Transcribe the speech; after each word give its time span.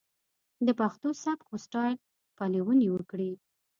د 0.65 0.67
پښتو 0.79 1.09
سبک 1.23 1.45
و 1.49 1.55
سټايل 1.65 1.95
پليوني 2.37 2.87
وکړي. 2.91 3.31